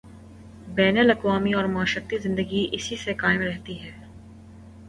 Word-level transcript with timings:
بین 0.67 0.97
الاقوامی 0.97 1.53
اورمعاشرتی 1.53 2.17
زندگی 2.17 2.69
اسی 2.71 2.95
سے 2.95 3.13
قائم 3.13 3.41
رہتی 3.41 3.79
ہے۔ 3.79 3.91